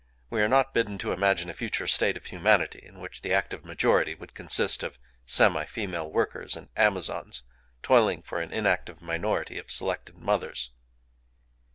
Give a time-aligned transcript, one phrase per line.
[0.31, 3.63] We are not bidden to imagine a future state of humanity in which the active
[3.63, 7.43] majority would consist of semi female workers and Amazons
[7.83, 10.71] toiling for an inactive minority of selected Mothers.